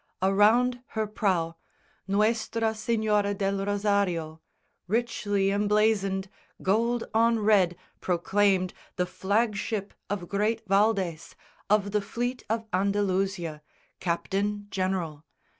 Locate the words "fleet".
12.01-12.43